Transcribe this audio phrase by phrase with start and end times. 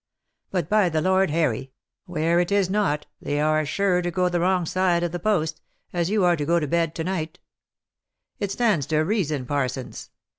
[0.49, 1.73] But, by the Lord Harry!
[2.07, 5.19] where it is not, they are as sure to go the wrong side of the
[5.19, 5.61] post,
[5.93, 7.41] as you are to go to bed to CD m OF MICHAEL
[8.39, 8.39] ARMSTRONG.
[8.39, 8.39] 139 night.
[8.39, 10.09] It stands to reason, Parsons.